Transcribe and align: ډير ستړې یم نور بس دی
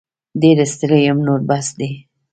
ډير 0.41 0.57
ستړې 0.73 0.99
یم 1.07 1.19
نور 1.27 1.39
بس 1.49 1.67
دی 1.79 1.89